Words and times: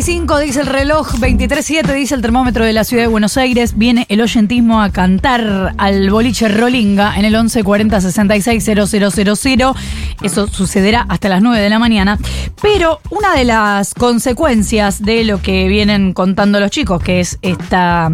25 0.00 0.38
dice 0.38 0.60
el 0.62 0.66
reloj, 0.66 1.12
23.7 1.16 1.92
dice 1.92 2.14
el 2.14 2.22
termómetro 2.22 2.64
de 2.64 2.72
la 2.72 2.84
ciudad 2.84 3.02
de 3.02 3.08
Buenos 3.08 3.36
Aires. 3.36 3.76
Viene 3.76 4.06
el 4.08 4.22
oyentismo 4.22 4.80
a 4.80 4.88
cantar 4.88 5.74
al 5.76 6.08
boliche 6.08 6.48
Rolinga 6.48 7.18
en 7.18 7.26
el 7.26 7.32
1140 7.32 8.00
66 8.00 8.64
000. 8.64 9.74
Eso 10.22 10.46
sucederá 10.46 11.04
hasta 11.06 11.28
las 11.28 11.42
9 11.42 11.60
de 11.60 11.68
la 11.68 11.78
mañana. 11.78 12.18
Pero 12.62 13.00
una 13.10 13.34
de 13.34 13.44
las 13.44 13.92
consecuencias 13.92 15.02
de 15.02 15.22
lo 15.24 15.42
que 15.42 15.68
vienen 15.68 16.14
contando 16.14 16.60
los 16.60 16.70
chicos, 16.70 17.02
que 17.02 17.20
es 17.20 17.38
esta 17.42 18.10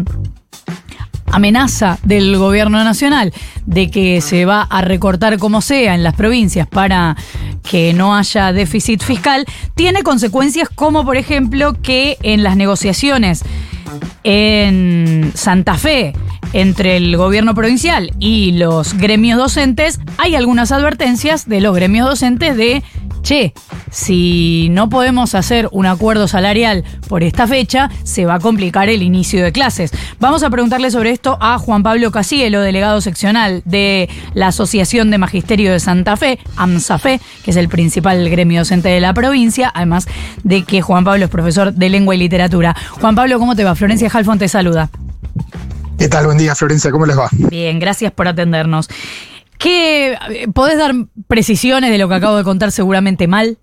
amenaza 1.31 1.99
del 2.03 2.37
gobierno 2.37 2.83
nacional 2.83 3.33
de 3.65 3.91
que 3.91 4.21
se 4.21 4.45
va 4.45 4.61
a 4.61 4.81
recortar 4.81 5.37
como 5.37 5.61
sea 5.61 5.95
en 5.95 6.03
las 6.03 6.15
provincias 6.15 6.67
para 6.67 7.15
que 7.63 7.93
no 7.93 8.15
haya 8.15 8.53
déficit 8.53 9.03
fiscal, 9.03 9.45
tiene 9.75 10.03
consecuencias 10.03 10.69
como 10.69 11.05
por 11.05 11.17
ejemplo 11.17 11.73
que 11.81 12.17
en 12.23 12.43
las 12.43 12.55
negociaciones 12.55 13.43
en 14.23 15.31
Santa 15.35 15.75
Fe 15.75 16.13
entre 16.53 16.97
el 16.97 17.15
gobierno 17.17 17.53
provincial 17.53 18.11
y 18.19 18.53
los 18.53 18.93
gremios 18.93 19.37
docentes 19.37 19.99
hay 20.17 20.35
algunas 20.35 20.71
advertencias 20.71 21.47
de 21.47 21.61
los 21.61 21.75
gremios 21.75 22.07
docentes 22.07 22.55
de 22.55 22.83
che, 23.27 23.53
si 23.91 24.69
no 24.71 24.87
podemos 24.87 25.35
hacer 25.35 25.67
un 25.73 25.85
acuerdo 25.85 26.29
salarial 26.29 26.85
por 27.09 27.23
esta 27.23 27.45
fecha, 27.45 27.89
se 28.03 28.25
va 28.25 28.35
a 28.35 28.39
complicar 28.39 28.87
el 28.87 29.03
inicio 29.03 29.43
de 29.43 29.51
clases. 29.51 29.91
Vamos 30.21 30.43
a 30.43 30.49
preguntarle 30.49 30.91
sobre 30.91 31.11
esto 31.11 31.37
a 31.41 31.57
Juan 31.57 31.83
Pablo 31.83 32.09
Casielo, 32.09 32.61
delegado 32.61 33.01
seccional 33.01 33.63
de 33.65 34.07
la 34.33 34.47
Asociación 34.47 35.11
de 35.11 35.17
Magisterio 35.17 35.73
de 35.73 35.81
Santa 35.81 36.15
Fe, 36.15 36.39
AMSAFE, 36.55 37.19
que 37.43 37.51
es 37.51 37.57
el 37.57 37.67
principal 37.67 38.29
gremio 38.29 38.61
docente 38.61 38.87
de 38.87 39.01
la 39.01 39.13
provincia, 39.13 39.73
además 39.75 40.07
de 40.43 40.63
que 40.63 40.81
Juan 40.81 41.03
Pablo 41.03 41.25
es 41.25 41.29
profesor 41.29 41.73
de 41.73 41.89
lengua 41.89 42.15
y 42.15 42.19
literatura. 42.19 42.77
Juan 42.91 43.15
Pablo, 43.15 43.39
¿cómo 43.39 43.57
te 43.57 43.65
va? 43.65 43.75
Florencia 43.75 44.09
Halfon 44.09 44.39
te 44.39 44.47
saluda. 44.47 44.89
¿Qué 45.99 46.07
tal? 46.07 46.27
Buen 46.27 46.37
día, 46.37 46.55
Florencia, 46.55 46.91
¿cómo 46.91 47.05
les 47.05 47.19
va? 47.19 47.27
Bien, 47.33 47.77
gracias 47.77 48.13
por 48.13 48.29
atendernos. 48.29 48.87
¿Qué, 49.57 50.17
¿Podés 50.53 50.77
dar 50.77 50.93
precisiones 51.27 51.91
de 51.91 51.97
lo 51.97 52.07
que 52.07 52.15
acabo 52.15 52.37
de 52.37 52.43
contar 52.43 52.71
seguramente 52.71 53.27
mal? 53.27 53.57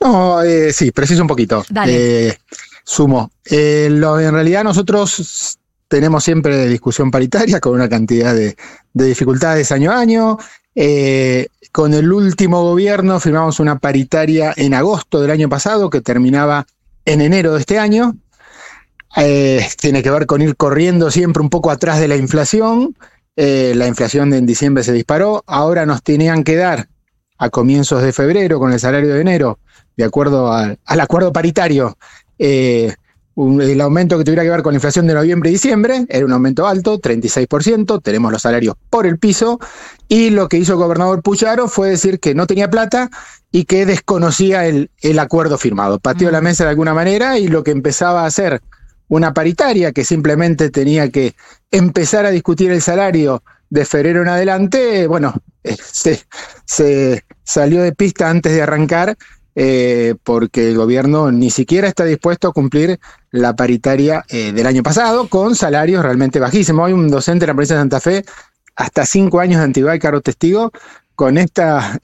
No, 0.00 0.42
eh, 0.42 0.72
sí, 0.72 0.92
preciso 0.92 1.22
un 1.22 1.28
poquito. 1.28 1.64
Dale. 1.68 2.28
Eh, 2.28 2.38
sumo. 2.84 3.30
Eh, 3.44 3.86
en 3.86 4.32
realidad 4.32 4.64
nosotros 4.64 5.58
tenemos 5.88 6.22
siempre 6.22 6.68
discusión 6.68 7.10
paritaria 7.10 7.60
con 7.60 7.74
una 7.74 7.88
cantidad 7.88 8.34
de, 8.34 8.56
dificultades 8.92 9.72
año 9.72 9.92
a 9.92 9.98
año. 9.98 10.38
con 11.72 11.94
el 11.94 12.12
último 12.12 12.62
gobierno 12.62 13.20
firmamos 13.20 13.58
una 13.60 13.78
paritaria 13.78 14.52
en 14.56 14.74
agosto 14.74 15.20
del 15.20 15.30
año 15.30 15.48
pasado 15.48 15.90
que 15.90 16.00
terminaba 16.00 16.66
en 17.04 17.20
enero 17.20 17.54
de 17.54 17.60
este 17.60 17.78
año. 17.78 18.16
tiene 19.80 20.02
que 20.02 20.10
ver 20.10 20.26
con 20.26 20.42
ir 20.42 20.56
corriendo 20.56 21.10
siempre 21.10 21.42
un 21.42 21.50
poco 21.50 21.70
atrás 21.70 22.00
de 22.00 22.08
la 22.08 22.16
inflación. 22.16 22.94
Eh, 23.40 23.72
la 23.76 23.86
inflación 23.86 24.34
en 24.34 24.46
diciembre 24.46 24.82
se 24.82 24.92
disparó, 24.92 25.44
ahora 25.46 25.86
nos 25.86 26.02
tenían 26.02 26.42
que 26.42 26.56
dar 26.56 26.88
a 27.38 27.50
comienzos 27.50 28.02
de 28.02 28.12
febrero 28.12 28.58
con 28.58 28.72
el 28.72 28.80
salario 28.80 29.14
de 29.14 29.20
enero, 29.20 29.60
de 29.96 30.02
acuerdo 30.02 30.52
al 30.52 31.00
acuerdo 31.00 31.32
paritario, 31.32 31.96
eh, 32.36 32.92
el 33.36 33.80
aumento 33.80 34.18
que 34.18 34.24
tuviera 34.24 34.42
que 34.42 34.50
ver 34.50 34.62
con 34.62 34.72
la 34.72 34.78
inflación 34.78 35.06
de 35.06 35.14
noviembre 35.14 35.50
y 35.50 35.52
diciembre, 35.52 36.04
era 36.08 36.26
un 36.26 36.32
aumento 36.32 36.66
alto, 36.66 36.98
36%, 36.98 38.02
tenemos 38.02 38.32
los 38.32 38.42
salarios 38.42 38.74
por 38.90 39.06
el 39.06 39.20
piso, 39.20 39.60
y 40.08 40.30
lo 40.30 40.48
que 40.48 40.56
hizo 40.56 40.72
el 40.72 40.80
gobernador 40.80 41.22
Pucharo 41.22 41.68
fue 41.68 41.90
decir 41.90 42.18
que 42.18 42.34
no 42.34 42.48
tenía 42.48 42.68
plata 42.68 43.08
y 43.52 43.66
que 43.66 43.86
desconocía 43.86 44.66
el, 44.66 44.90
el 45.00 45.20
acuerdo 45.20 45.58
firmado. 45.58 46.00
Pateó 46.00 46.32
la 46.32 46.40
mesa 46.40 46.64
de 46.64 46.70
alguna 46.70 46.92
manera 46.92 47.38
y 47.38 47.46
lo 47.46 47.62
que 47.62 47.70
empezaba 47.70 48.24
a 48.24 48.26
hacer 48.26 48.62
una 49.08 49.32
paritaria 49.32 49.92
que 49.92 50.04
simplemente 50.04 50.70
tenía 50.70 51.08
que 51.10 51.34
empezar 51.70 52.26
a 52.26 52.30
discutir 52.30 52.70
el 52.70 52.82
salario 52.82 53.42
de 53.70 53.84
febrero 53.84 54.22
en 54.22 54.28
adelante, 54.28 55.06
bueno, 55.06 55.34
eh, 55.64 55.76
se, 55.82 57.24
salió 57.44 57.82
de 57.82 57.92
pista 57.92 58.30
antes 58.30 58.52
de 58.52 58.62
arrancar 58.62 59.16
eh, 59.54 60.14
porque 60.22 60.68
el 60.68 60.76
gobierno 60.76 61.32
ni 61.32 61.50
siquiera 61.50 61.88
está 61.88 62.04
dispuesto 62.04 62.48
a 62.48 62.52
cumplir 62.52 62.98
la 63.30 63.56
paritaria 63.56 64.24
eh, 64.28 64.52
del 64.52 64.66
año 64.66 64.82
pasado 64.82 65.28
con 65.28 65.56
salarios 65.56 66.02
realmente 66.02 66.38
bajísimos. 66.38 66.86
Hay 66.86 66.92
un 66.92 67.10
docente 67.10 67.44
en 67.44 67.48
la 67.48 67.54
provincia 67.54 67.76
de 67.76 67.82
Santa 67.82 68.00
Fe, 68.00 68.24
hasta 68.76 69.04
cinco 69.04 69.40
años 69.40 69.58
de 69.58 69.64
antigüedad 69.64 69.94
y 69.94 69.98
caro 69.98 70.20
testigo, 70.20 70.70
con 71.16 71.36
esta 71.36 71.98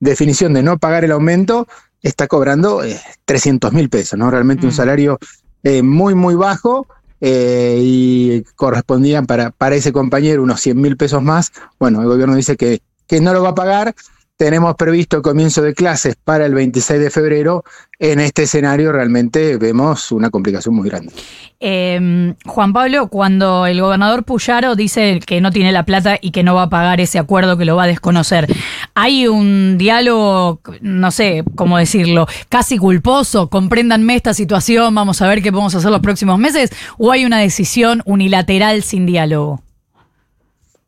definición 0.00 0.54
de 0.54 0.62
no 0.62 0.78
pagar 0.78 1.04
el 1.04 1.12
aumento, 1.12 1.68
está 2.00 2.26
cobrando 2.26 2.82
300 3.26 3.74
mil 3.74 3.90
pesos, 3.90 4.18
¿no? 4.18 4.30
Realmente 4.30 4.64
un 4.64 4.72
mm. 4.72 4.76
salario 4.76 5.18
eh, 5.62 5.82
muy, 5.82 6.14
muy 6.14 6.34
bajo 6.34 6.86
eh, 7.20 7.80
y 7.82 8.42
correspondían 8.54 9.26
para, 9.26 9.50
para 9.50 9.74
ese 9.74 9.92
compañero 9.92 10.42
unos 10.42 10.60
100 10.60 10.80
mil 10.80 10.96
pesos 10.96 11.22
más. 11.22 11.52
Bueno, 11.78 12.00
el 12.00 12.08
gobierno 12.08 12.36
dice 12.36 12.56
que, 12.56 12.80
que 13.06 13.20
no 13.20 13.32
lo 13.32 13.42
va 13.42 13.50
a 13.50 13.54
pagar. 13.54 13.94
Tenemos 14.38 14.76
previsto 14.76 15.20
comienzo 15.20 15.62
de 15.62 15.74
clases 15.74 16.14
para 16.14 16.46
el 16.46 16.54
26 16.54 17.00
de 17.00 17.10
febrero. 17.10 17.64
En 17.98 18.20
este 18.20 18.44
escenario 18.44 18.92
realmente 18.92 19.56
vemos 19.56 20.12
una 20.12 20.30
complicación 20.30 20.76
muy 20.76 20.88
grande. 20.88 21.12
Em, 21.58 22.36
Juan 22.46 22.72
Pablo, 22.72 23.08
cuando 23.08 23.66
el 23.66 23.80
gobernador 23.80 24.22
Puyaro 24.22 24.76
dice 24.76 25.18
que 25.26 25.40
no 25.40 25.50
tiene 25.50 25.72
la 25.72 25.84
plata 25.84 26.18
y 26.20 26.30
que 26.30 26.44
no 26.44 26.54
va 26.54 26.62
a 26.62 26.70
pagar 26.70 27.00
ese 27.00 27.18
acuerdo, 27.18 27.56
que 27.56 27.64
lo 27.64 27.74
va 27.74 27.82
a 27.82 27.86
desconocer, 27.88 28.46
¿hay 28.94 29.26
un 29.26 29.76
diálogo, 29.76 30.60
no 30.82 31.10
sé 31.10 31.42
cómo 31.56 31.76
decirlo, 31.76 32.28
casi 32.48 32.78
culposo? 32.78 33.50
Compréndanme 33.50 34.14
esta 34.14 34.34
situación, 34.34 34.94
vamos 34.94 35.20
a 35.20 35.26
ver 35.26 35.42
qué 35.42 35.50
podemos 35.50 35.74
hacer 35.74 35.90
los 35.90 36.00
próximos 36.00 36.38
meses, 36.38 36.70
o 36.96 37.10
hay 37.10 37.24
una 37.24 37.40
decisión 37.40 38.02
unilateral 38.04 38.84
sin 38.84 39.04
diálogo? 39.04 39.64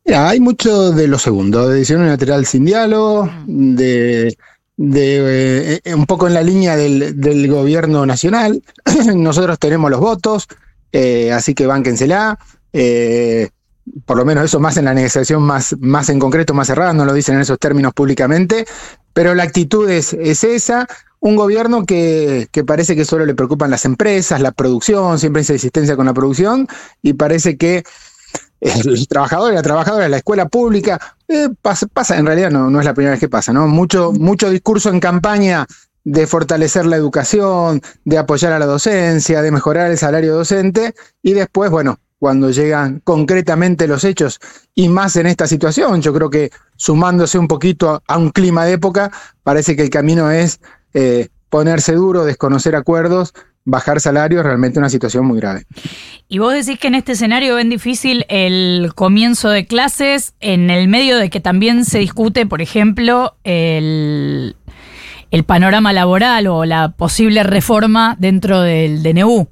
Hay 0.05 0.39
mucho 0.39 0.91
de 0.91 1.07
lo 1.07 1.19
segundo, 1.19 1.67
de 1.67 1.75
decisión 1.75 2.01
unilateral 2.01 2.45
sin 2.45 2.65
diálogo, 2.65 3.29
de 3.45 4.35
de, 4.77 5.79
eh, 5.83 5.93
un 5.93 6.07
poco 6.07 6.27
en 6.27 6.33
la 6.33 6.41
línea 6.41 6.75
del, 6.75 7.47
gobierno 7.47 8.05
nacional. 8.05 8.63
Nosotros 9.15 9.59
tenemos 9.59 9.91
los 9.91 9.99
votos, 9.99 10.47
eh, 10.91 11.31
así 11.31 11.53
que 11.53 11.67
bánquensela. 11.67 12.39
Eh, 12.73 13.49
por 14.05 14.17
lo 14.17 14.25
menos 14.25 14.45
eso 14.45 14.59
más 14.59 14.77
en 14.77 14.85
la 14.85 14.93
negociación 14.93 15.43
más, 15.43 15.75
más 15.79 16.09
en 16.09 16.19
concreto, 16.19 16.53
más 16.53 16.67
cerrada, 16.67 16.93
no 16.93 17.05
lo 17.05 17.13
dicen 17.13 17.35
en 17.35 17.41
esos 17.41 17.59
términos 17.59 17.93
públicamente, 17.93 18.65
pero 19.13 19.35
la 19.35 19.43
actitud 19.43 19.89
es, 19.89 20.13
es 20.13 20.43
esa. 20.43 20.87
Un 21.19 21.35
gobierno 21.35 21.85
que, 21.85 22.47
que, 22.51 22.63
parece 22.63 22.95
que 22.95 23.05
solo 23.05 23.25
le 23.25 23.35
preocupan 23.35 23.69
las 23.69 23.85
empresas, 23.85 24.41
la 24.41 24.51
producción, 24.51 25.19
siempre 25.19 25.43
esa 25.43 25.53
existencia 25.53 25.95
con 25.95 26.07
la 26.07 26.13
producción, 26.13 26.67
y 27.03 27.13
parece 27.13 27.57
que 27.57 27.83
el 28.61 29.07
trabajador 29.07 29.51
y 29.51 29.55
la 29.55 29.63
trabajadora 29.63 30.03
de 30.03 30.09
la 30.09 30.17
escuela 30.17 30.47
pública, 30.47 30.99
eh, 31.27 31.49
pasa, 31.61 32.17
en 32.17 32.25
realidad 32.25 32.51
no, 32.51 32.69
no 32.69 32.79
es 32.79 32.85
la 32.85 32.93
primera 32.93 33.11
vez 33.11 33.19
que 33.19 33.29
pasa, 33.29 33.51
¿no? 33.51 33.67
Mucho, 33.67 34.11
mucho 34.13 34.49
discurso 34.49 34.89
en 34.89 34.99
campaña 34.99 35.65
de 36.03 36.27
fortalecer 36.27 36.85
la 36.85 36.95
educación, 36.95 37.81
de 38.05 38.17
apoyar 38.17 38.53
a 38.53 38.59
la 38.59 38.65
docencia, 38.65 39.41
de 39.41 39.51
mejorar 39.51 39.91
el 39.91 39.97
salario 39.97 40.35
docente, 40.35 40.93
y 41.21 41.33
después, 41.33 41.71
bueno, 41.71 41.99
cuando 42.19 42.51
llegan 42.51 43.01
concretamente 43.03 43.87
los 43.87 44.03
hechos, 44.03 44.39
y 44.75 44.89
más 44.89 45.15
en 45.15 45.25
esta 45.25 45.47
situación, 45.47 46.01
yo 46.01 46.13
creo 46.13 46.29
que 46.29 46.51
sumándose 46.75 47.39
un 47.39 47.47
poquito 47.47 48.03
a, 48.07 48.17
un 48.17 48.29
clima 48.29 48.65
de 48.65 48.73
época, 48.73 49.11
parece 49.43 49.75
que 49.75 49.81
el 49.81 49.89
camino 49.89 50.29
es 50.29 50.59
eh, 50.93 51.29
ponerse 51.49 51.93
duro, 51.93 52.23
desconocer 52.23 52.75
acuerdos, 52.75 53.33
bajar 53.65 53.99
salarios, 53.99 54.43
realmente 54.43 54.79
una 54.79 54.89
situación 54.89 55.25
muy 55.25 55.39
grave. 55.39 55.65
Y 56.27 56.39
vos 56.39 56.53
decís 56.53 56.79
que 56.79 56.87
en 56.87 56.95
este 56.95 57.11
escenario 57.13 57.55
ven 57.55 57.69
difícil 57.69 58.25
el 58.29 58.91
comienzo 58.95 59.49
de 59.49 59.65
clases, 59.65 60.33
en 60.39 60.69
el 60.69 60.87
medio 60.87 61.17
de 61.17 61.29
que 61.29 61.39
también 61.39 61.85
se 61.85 61.99
discute, 61.99 62.45
por 62.45 62.61
ejemplo, 62.61 63.35
el, 63.43 64.55
panorama 65.45 65.93
laboral 65.93 66.47
o 66.47 66.65
la 66.65 66.93
posible 66.93 67.43
reforma 67.43 68.15
dentro 68.19 68.61
del 68.61 69.03
DNU. 69.03 69.47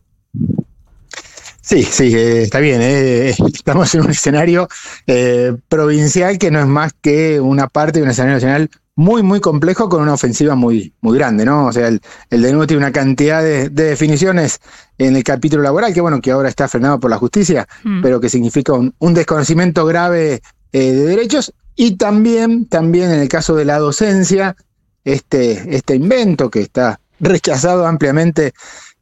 Sí, 1.62 1.84
sí, 1.84 2.16
eh, 2.16 2.44
está 2.44 2.60
bien. 2.60 2.82
Eh, 2.82 3.36
estamos 3.54 3.94
en 3.94 4.02
un 4.02 4.10
escenario 4.10 4.68
eh, 5.06 5.56
provincial 5.68 6.40
que 6.40 6.50
no 6.50 6.60
es 6.60 6.66
más 6.66 6.94
que 7.00 7.40
una 7.40 7.68
parte 7.68 8.00
de 8.00 8.06
un 8.06 8.10
escenario 8.10 8.36
nacional 8.38 8.70
muy, 9.00 9.24
muy 9.24 9.40
complejo 9.40 9.88
con 9.88 10.02
una 10.02 10.14
ofensiva 10.14 10.56
muy, 10.56 10.94
muy 11.00 11.18
grande, 11.18 11.46
¿no? 11.46 11.68
O 11.68 11.72
sea, 11.72 11.88
el, 11.88 12.02
el 12.30 12.42
de 12.42 12.52
nuevo 12.52 12.68
tiene 12.68 12.84
una 12.84 12.92
cantidad 12.92 13.42
de, 13.42 13.70
definiciones 13.70 14.60
en 14.98 15.16
el 15.16 15.24
capítulo 15.24 15.64
laboral, 15.64 15.94
que 15.94 16.02
bueno, 16.02 16.20
que 16.20 16.32
ahora 16.32 16.50
está 16.50 16.68
frenado 16.68 17.00
por 17.00 17.10
la 17.10 17.18
justicia, 17.18 17.66
mm. 17.86 18.02
pero 18.02 18.20
que 18.20 18.28
significa 18.28 18.74
un, 18.74 19.14
desconocimiento 19.14 19.86
grave 19.86 20.42
eh, 20.74 20.92
de 20.92 21.06
derechos, 21.06 21.54
y 21.78 21.96
también, 21.96 22.66
también 22.66 23.10
en 23.10 23.22
el 23.22 23.30
caso 23.30 23.56
de 23.56 23.64
la 23.64 23.80
docencia, 23.80 24.58
este, 25.06 25.78
este 25.78 25.96
invento 25.96 26.50
que 26.50 26.60
está 26.60 27.00
rechazado 27.22 27.88
ampliamente 27.88 28.54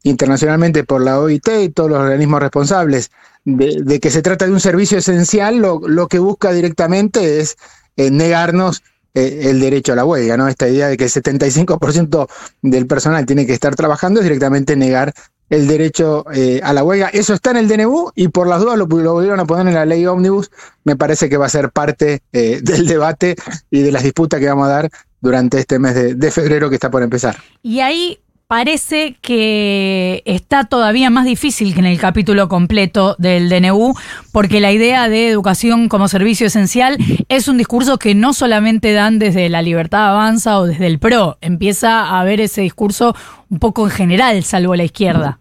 internacionalmente 0.04 0.84
por 0.84 1.04
la 1.04 1.20
OIT 1.20 1.48
y 1.64 1.70
todos 1.70 1.90
los 1.90 2.00
organismos 2.00 2.40
responsables, 2.40 3.10
de, 3.46 4.00
que 4.00 4.12
se 4.12 4.22
trata 4.22 4.46
de 4.46 4.52
un 4.52 4.60
servicio 4.60 5.00
esencial, 5.00 5.58
lo, 5.58 5.82
lo 5.88 6.08
que 6.08 6.20
busca 6.20 6.52
directamente 6.54 7.40
es 7.40 7.58
eh, 7.96 8.12
negarnos 8.12 8.84
el 9.18 9.60
derecho 9.60 9.94
a 9.94 9.96
la 9.96 10.06
huelga, 10.06 10.38
¿no? 10.38 10.48
Esta 10.48 10.68
idea 10.68 10.88
de 10.88 10.98
que 10.98 11.06
el 11.06 11.10
75% 11.10 12.28
del 12.62 12.88
personal 12.88 13.26
tiene 13.26 13.46
que 13.46 13.54
estar 13.54 13.76
trabajando 13.76 14.20
es 14.20 14.26
directamente 14.26 14.76
negar 14.76 15.14
el 15.50 15.68
derecho 15.68 16.26
eh, 16.34 16.60
a 16.64 16.74
la 16.74 16.84
huelga. 16.84 17.08
Eso 17.10 17.34
está 17.34 17.52
en 17.52 17.58
el 17.58 17.68
DNU 17.68 18.12
y 18.16 18.28
por 18.28 18.48
las 18.48 18.62
dudas 18.62 18.78
lo, 18.78 18.88
volvieron 18.88 19.40
a 19.40 19.46
poner 19.46 19.68
en 19.68 19.76
la 19.76 19.86
ley 19.86 20.06
ómnibus. 20.06 20.52
Me 20.84 20.96
parece 20.96 21.30
que 21.30 21.38
va 21.38 21.46
a 21.46 21.50
ser 21.50 21.72
parte 21.72 22.22
eh, 22.34 22.60
del 22.64 22.88
debate 22.88 23.36
y 23.70 23.82
de 23.82 23.92
las 23.92 24.04
disputas 24.04 24.40
que 24.40 24.48
vamos 24.48 24.68
a 24.68 24.72
dar 24.72 24.90
durante 25.22 25.60
este 25.60 25.80
mes 25.80 25.96
de, 25.96 26.16
de 26.16 26.32
febrero 26.32 26.70
que 26.70 26.76
está 26.76 26.92
por 26.92 27.02
empezar. 27.02 27.38
Y 27.64 27.80
ahí 27.80 28.20
parece 28.48 29.18
que 29.22 30.24
está 30.26 30.64
todavía 30.64 31.10
más 31.10 31.26
difícil 31.26 31.74
que 31.74 31.80
en 31.82 31.86
el 31.86 32.00
capítulo 32.00 32.48
completo 32.48 33.16
del 33.20 33.50
DNU, 33.50 33.94
porque 34.32 34.62
la 34.62 34.72
idea 34.72 35.10
de 35.10 35.28
educación 35.28 35.90
como 35.90 36.08
servicio 36.08 36.48
esencial 36.48 36.98
es 37.28 37.48
un 37.48 37.58
discurso 37.58 38.00
que 38.00 38.16
no 38.16 38.34
solamente 38.34 38.94
dan 38.94 39.20
desde 39.20 39.50
la 39.50 39.62
libertad 39.62 40.10
avanza 40.10 40.60
o 40.60 40.66
desde 40.66 40.88
el 40.88 41.00
PRO, 41.00 41.38
empieza 41.42 42.06
a 42.06 42.22
haber 42.22 42.40
ese 42.40 42.62
discurso 42.62 43.16
un 43.50 43.60
poco 43.60 43.84
en 43.84 43.92
general, 43.92 44.44
salvo 44.44 44.76
la 44.76 44.86
izquierda. 44.86 45.40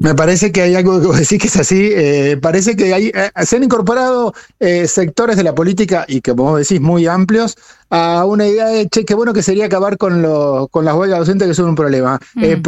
Me 0.00 0.14
parece 0.14 0.52
que 0.52 0.62
hay 0.62 0.76
algo 0.76 1.00
que 1.00 1.08
vos 1.08 1.18
decís 1.18 1.40
que 1.40 1.48
es 1.48 1.56
así. 1.56 1.90
Eh, 1.92 2.38
parece 2.40 2.76
que 2.76 2.94
hay, 2.94 3.08
eh, 3.08 3.30
se 3.44 3.56
han 3.56 3.64
incorporado 3.64 4.32
eh, 4.60 4.86
sectores 4.86 5.36
de 5.36 5.42
la 5.42 5.54
política, 5.54 6.04
y 6.06 6.20
que 6.20 6.32
vos 6.32 6.56
decís 6.56 6.80
muy 6.80 7.06
amplios, 7.06 7.56
a 7.90 8.24
una 8.24 8.46
idea 8.46 8.68
de, 8.68 8.88
che, 8.88 9.04
qué 9.04 9.14
bueno 9.14 9.32
que 9.32 9.42
sería 9.42 9.66
acabar 9.66 9.96
con, 9.96 10.22
lo, 10.22 10.68
con 10.70 10.84
las 10.84 10.94
huelgas 10.94 11.18
docentes 11.20 11.48
que 11.48 11.54
son 11.54 11.70
un 11.70 11.74
problema. 11.74 12.20
Mm. 12.34 12.62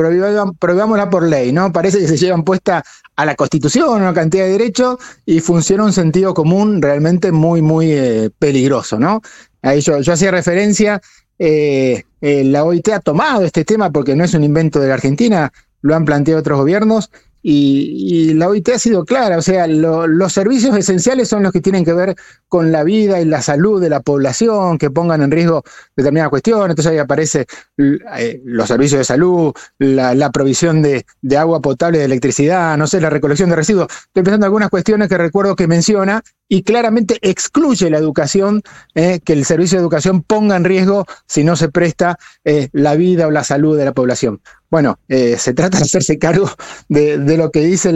prohibámosla 0.58 1.08
por 1.08 1.22
ley, 1.22 1.52
¿no? 1.52 1.72
Parece 1.72 2.00
que 2.00 2.08
se 2.08 2.16
llevan 2.16 2.42
puesta 2.42 2.82
a 3.14 3.24
la 3.24 3.36
Constitución 3.36 4.02
una 4.02 4.14
cantidad 4.14 4.44
de 4.44 4.52
derechos 4.52 4.96
y 5.24 5.40
funciona 5.40 5.84
un 5.84 5.92
sentido 5.92 6.34
común 6.34 6.82
realmente 6.82 7.30
muy, 7.30 7.62
muy 7.62 8.32
peligroso, 8.38 8.98
¿no? 8.98 9.20
Ahí 9.62 9.80
yo, 9.82 10.00
yo 10.00 10.14
hacía 10.14 10.30
referencia, 10.30 11.00
la 11.38 12.64
OIT 12.64 12.88
ha 12.88 13.00
tomado 13.00 13.44
este 13.44 13.64
tema 13.64 13.90
porque 13.90 14.16
no 14.16 14.24
es 14.24 14.34
un 14.34 14.42
invento 14.42 14.80
de 14.80 14.88
la 14.88 14.94
Argentina, 14.94 15.52
lo 15.82 15.94
han 15.94 16.04
planteado 16.04 16.40
otros 16.40 16.58
gobiernos 16.58 17.10
y, 17.42 18.34
la 18.34 18.48
OIT 18.48 18.68
ha 18.70 18.78
sido 18.78 19.04
clara, 19.04 19.38
o 19.38 19.42
sea, 19.42 19.66
los 19.66 20.32
servicios 20.32 20.76
esenciales 20.76 21.28
son 21.28 21.42
los 21.42 21.52
que 21.52 21.60
tienen 21.60 21.84
que 21.84 21.92
ver 21.92 22.14
con 22.48 22.70
la 22.70 22.84
vida 22.84 23.20
y 23.20 23.24
la 23.24 23.42
salud 23.42 23.80
de 23.80 23.88
la 23.88 24.00
población, 24.00 24.78
que 24.78 24.90
pongan 24.90 25.22
en 25.22 25.30
riesgo 25.30 25.62
determinadas 25.96 26.30
cuestiones, 26.30 26.70
entonces 26.70 26.92
ahí 26.92 26.98
aparece 26.98 27.46
eh, 27.78 28.42
los 28.44 28.68
servicios 28.68 28.98
de 28.98 29.04
salud, 29.04 29.52
la, 29.78 30.30
provisión 30.30 30.82
de, 30.82 31.04
agua 31.36 31.60
potable, 31.60 31.98
de 31.98 32.04
electricidad, 32.04 32.76
no 32.76 32.86
sé, 32.86 33.00
la 33.00 33.10
recolección 33.10 33.50
de 33.50 33.56
residuos. 33.56 33.88
Estoy 33.90 34.22
pensando 34.22 34.44
en 34.46 34.48
algunas 34.48 34.70
cuestiones 34.70 35.08
que 35.08 35.16
recuerdo 35.16 35.56
que 35.56 35.66
menciona 35.66 36.22
y 36.50 36.64
claramente 36.64 37.18
excluye 37.22 37.88
la 37.90 37.98
educación, 37.98 38.62
eh, 38.96 39.20
que 39.24 39.32
el 39.32 39.44
servicio 39.44 39.78
de 39.78 39.82
educación 39.82 40.22
ponga 40.22 40.56
en 40.56 40.64
riesgo 40.64 41.06
si 41.26 41.44
no 41.44 41.54
se 41.54 41.68
presta 41.68 42.18
eh, 42.44 42.68
la 42.72 42.96
vida 42.96 43.28
o 43.28 43.30
la 43.30 43.44
salud 43.44 43.78
de 43.78 43.84
la 43.84 43.92
población. 43.92 44.40
Bueno, 44.70 45.00
eh, 45.08 45.36
se 45.36 45.52
trata 45.52 45.78
de 45.78 45.84
hacerse 45.84 46.18
cargo 46.18 46.48
de, 46.88 47.18
lo 47.36 47.50
que 47.50 47.60
dice 47.60 47.90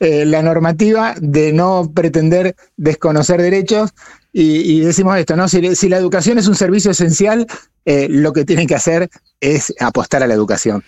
eh, 0.00 0.24
la, 0.26 0.42
normativa, 0.42 1.14
de 1.18 1.52
no 1.54 1.90
pretender 1.94 2.56
desconocer 2.76 3.40
derechos. 3.40 3.94
Y, 4.32 4.80
decimos 4.80 5.16
esto, 5.18 5.34
¿no? 5.34 5.48
Si, 5.48 5.74
si, 5.74 5.88
la 5.88 5.96
educación 5.96 6.38
es 6.38 6.46
un 6.46 6.54
servicio 6.54 6.92
esencial, 6.92 7.46
eh, 7.84 8.06
lo 8.08 8.32
que 8.32 8.44
tienen 8.44 8.68
que 8.68 8.76
hacer 8.76 9.10
es 9.40 9.74
apostar 9.80 10.22
a 10.22 10.28
la 10.28 10.34
educación. 10.34 10.84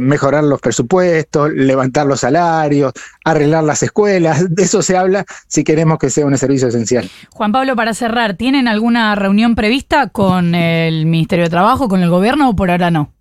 mejorar 0.00 0.44
los 0.44 0.60
presupuestos, 0.60 1.52
levantar 1.52 2.06
los 2.06 2.20
salarios, 2.20 2.92
arreglar 3.24 3.64
las 3.64 3.82
escuelas. 3.82 4.46
De 4.48 4.62
eso 4.62 4.80
se 4.80 4.96
habla 4.96 5.26
si 5.48 5.64
queremos 5.64 5.98
que 5.98 6.08
sea 6.08 6.24
un 6.24 6.38
servicio 6.38 6.68
esencial. 6.68 7.10
Juan 7.30 7.52
Pablo, 7.52 7.76
para 7.76 7.92
cerrar, 7.92 8.34
¿tienen 8.34 8.68
alguna 8.68 9.14
reunión 9.14 9.54
prevista 9.54 10.08
con 10.08 10.54
el 10.54 11.04
Ministerio 11.06 11.44
de 11.44 11.50
Trabajo, 11.50 11.88
con 11.88 12.02
el 12.02 12.08
gobierno 12.08 12.48
o 12.48 12.56
por 12.56 12.70
ahora 12.70 12.90
no? 12.90 13.12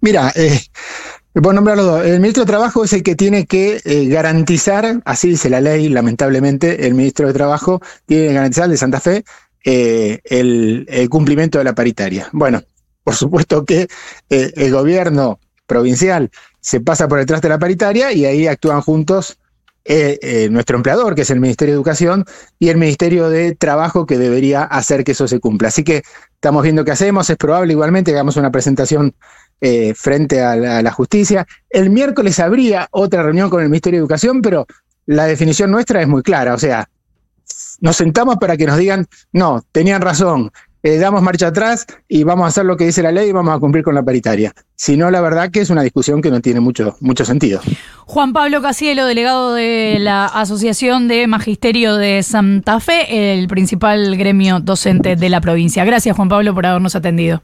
Mira, 0.00 0.32
eh, 0.34 0.60
puedo 1.42 1.52
nombrar 1.52 1.76
los 1.76 1.86
dos. 1.86 2.06
El 2.06 2.20
ministro 2.20 2.44
de 2.44 2.46
Trabajo 2.46 2.84
es 2.84 2.92
el 2.94 3.02
que 3.02 3.14
tiene 3.14 3.44
que 3.44 3.80
eh, 3.84 4.06
garantizar, 4.08 5.02
así 5.04 5.28
dice 5.28 5.50
la 5.50 5.60
ley, 5.60 5.88
lamentablemente, 5.90 6.86
el 6.86 6.94
ministro 6.94 7.26
de 7.26 7.34
Trabajo 7.34 7.80
tiene 8.06 8.28
que 8.28 8.32
garantizar 8.32 8.68
de 8.70 8.76
Santa 8.78 9.00
Fe 9.00 9.24
eh, 9.64 10.20
el, 10.24 11.08
cumplimiento 11.10 11.58
de 11.58 11.64
la 11.64 11.74
paritaria. 11.74 12.28
Bueno, 12.32 12.62
por 13.04 13.14
supuesto 13.14 13.66
que 13.66 13.86
eh, 14.30 14.52
el 14.56 14.72
gobierno 14.72 15.38
provincial 15.66 16.30
se 16.60 16.80
pasa 16.80 17.06
por 17.06 17.18
detrás 17.18 17.42
de 17.42 17.50
la 17.50 17.58
paritaria 17.58 18.12
y 18.12 18.24
ahí 18.24 18.46
actúan 18.46 18.80
juntos 18.80 19.38
nuestro 20.50 20.78
empleador, 20.78 21.14
que 21.14 21.22
es 21.22 21.30
el 21.30 21.38
Ministerio 21.38 21.74
de 21.74 21.76
Educación, 21.76 22.24
y 22.58 22.70
el 22.70 22.76
Ministerio 22.76 23.30
de 23.30 23.54
Trabajo, 23.54 24.04
que 24.04 24.18
debería 24.18 24.64
hacer 24.64 25.04
que 25.04 25.12
eso 25.12 25.28
se 25.28 25.38
cumpla. 25.38 25.68
Así 25.68 25.84
que 25.84 26.02
estamos 26.34 26.64
viendo 26.64 26.84
qué 26.84 26.90
hacemos. 26.90 27.30
Es 27.30 27.36
probable 27.36 27.72
igualmente 27.72 28.10
que 28.10 28.16
hagamos 28.16 28.36
una 28.36 28.50
presentación 28.50 29.14
eh, 29.60 29.94
frente 29.94 30.42
a 30.42 30.56
la, 30.56 30.90
justicia. 30.90 31.46
El 31.70 31.90
miércoles 31.90 32.38
habría 32.40 32.88
otra 32.90 33.22
reunión 33.22 33.48
con 33.48 33.62
el 33.62 33.68
Ministerio 33.68 33.98
de 33.98 34.02
Educación, 34.02 34.42
pero 34.42 34.66
la 35.06 35.24
definición 35.24 35.70
nuestra 35.70 36.02
es 36.02 36.08
muy 36.08 36.22
clara. 36.22 36.54
O 36.54 36.58
sea, 36.58 36.88
nos 37.80 37.96
sentamos 37.96 38.36
para 38.36 38.56
que 38.56 38.66
nos 38.66 38.76
digan, 38.76 39.06
no, 39.32 39.64
tenían 39.72 40.02
razón, 40.02 40.50
eh, 40.82 40.98
damos 40.98 41.22
marcha 41.22 41.48
atrás 41.48 41.86
y 42.06 42.22
vamos 42.22 42.44
a 42.44 42.48
hacer 42.48 42.64
lo 42.64 42.76
que 42.76 42.84
dice 42.84 43.02
la 43.02 43.10
ley 43.10 43.30
y 43.30 43.32
vamos 43.32 43.56
a 43.56 43.58
cumplir 43.58 43.82
con 43.82 43.94
la 43.94 44.04
paritaria. 44.04 44.52
Si 44.76 44.96
no, 44.96 45.10
la 45.10 45.20
verdad 45.20 45.50
que 45.50 45.60
es 45.60 45.70
una 45.70 45.82
discusión 45.82 46.22
que 46.22 46.30
no 46.30 46.40
tiene 46.40 46.60
mucho, 46.60 46.96
mucho 47.00 47.24
sentido. 47.24 47.60
Juan 48.04 48.32
Pablo 48.32 48.62
Casielo, 48.62 49.06
delegado 49.06 49.54
de 49.54 49.96
la 49.98 50.26
Asociación 50.26 51.08
de 51.08 51.26
Magisterio 51.26 51.96
de 51.96 52.22
Santa 52.22 52.78
Fe, 52.78 53.32
el 53.32 53.48
principal 53.48 54.16
gremio 54.16 54.60
docente 54.60 55.16
de 55.16 55.28
la 55.28 55.40
provincia. 55.40 55.84
Gracias, 55.84 56.14
Juan 56.14 56.28
Pablo, 56.28 56.54
por 56.54 56.66
habernos 56.66 56.94
atendido. 56.94 57.42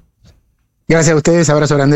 Gracias 0.86 1.14
a 1.14 1.16
ustedes, 1.16 1.50
abrazo 1.50 1.76
grande. 1.76 1.90